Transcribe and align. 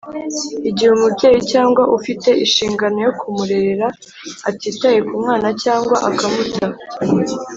igihe 0.69 0.89
umubyeyi 0.93 1.39
cyangwa 1.51 1.81
ufite 1.97 2.29
ishingano 2.45 2.97
yo 3.05 3.11
kumurera 3.19 3.87
atitaye 4.49 4.99
ku 5.07 5.13
mwana 5.21 5.47
cyangwa 5.63 5.95
akamuta, 6.09 6.65